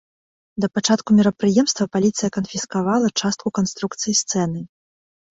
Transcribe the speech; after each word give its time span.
Да 0.63 0.67
пачатку 0.75 1.09
мерапрыемства 1.17 1.85
паліцыя 1.95 2.29
канфіскавала 2.37 3.07
частку 3.23 3.47
канструкцыі 3.59 4.13
сцэны. 4.21 4.65